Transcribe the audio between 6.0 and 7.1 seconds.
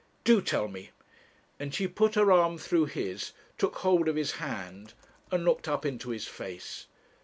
his face.